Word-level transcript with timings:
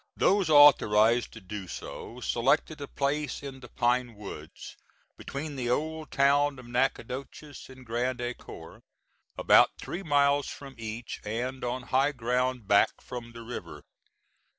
Those 0.17 0.49
authorized 0.49 1.31
to 1.33 1.39
do 1.41 1.67
so 1.67 2.21
selected 2.21 2.81
a 2.81 2.87
place 2.87 3.43
in 3.43 3.59
the 3.59 3.67
pine 3.69 4.15
woods, 4.15 4.75
between 5.15 5.55
the 5.55 5.69
old 5.69 6.09
town 6.09 6.57
of 6.57 6.65
Natchitoches 6.65 7.69
and 7.69 7.85
Grand 7.85 8.19
Ecore, 8.19 8.81
about 9.37 9.69
three 9.79 10.01
miles 10.01 10.47
from 10.47 10.73
each, 10.79 11.21
and 11.23 11.63
on 11.63 11.83
high 11.83 12.13
ground 12.13 12.67
back 12.67 12.99
from 12.99 13.33
the 13.33 13.43
river. 13.43 13.83